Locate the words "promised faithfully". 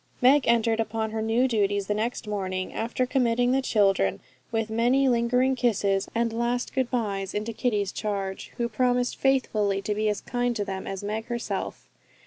8.67-9.79